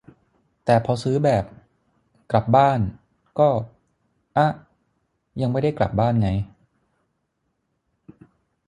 [0.65, 1.43] แต่พอซื้อแบบ
[2.31, 2.79] กลับบ้าน
[3.39, 3.49] ก็
[4.37, 4.47] อ๊ะ
[5.41, 6.29] ยังไม่ได้กลับบ้านไง